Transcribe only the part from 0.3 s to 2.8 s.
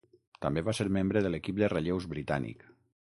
També va ser membre de l'equip de relleus britànic.